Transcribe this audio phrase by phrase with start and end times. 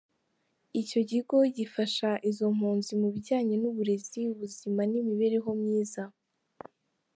[0.81, 6.03] Icyo kigo gifasha izo mpunzi mu bijyanye n’uburezi, ubuzima n’iImibereho myiza.